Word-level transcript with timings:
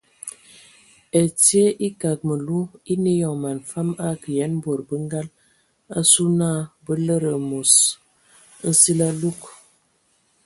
Ɛtie 1.23 1.65
ekag 1.87 2.19
məlu 2.27 2.59
eine 2.91 3.11
eyɔŋ 3.17 3.35
man 3.43 3.57
fam 3.69 3.89
akə 4.07 4.29
yen 4.37 4.53
bod 4.63 4.79
bə 4.87 4.95
ngal 5.05 5.27
asu 5.99 6.23
na 6.39 6.49
bə 6.85 6.93
lede 7.05 7.29
amos 7.37 7.73
nsili 8.69 9.05
alug. 9.09 9.39